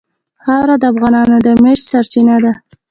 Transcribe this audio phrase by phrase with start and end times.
[0.43, 2.51] خاوره د افغانانو د معیشت سرچینه ده.